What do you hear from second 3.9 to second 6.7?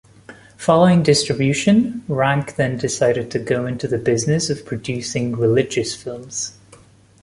business of producing religious films.